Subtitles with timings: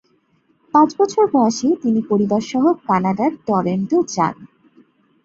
[0.73, 4.35] পাঁচ বছর বয়সে তিনি পরিবারসহ কানাডার টরন্টো জান।